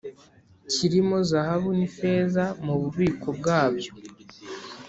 kirimo 0.71 1.15
izahabu 1.23 1.69
n’ifeza 1.77 2.43
mububiko 2.65 3.27
bwabyo 3.37 3.91